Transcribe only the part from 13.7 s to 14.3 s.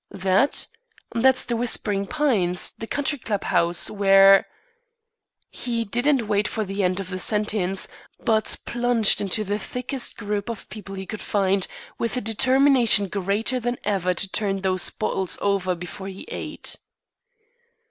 ever to